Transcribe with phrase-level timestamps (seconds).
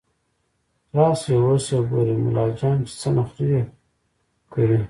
[0.95, 3.61] راشئ اوس يې ګورئ ملا جان چې څه نخروې
[4.51, 4.77] کوي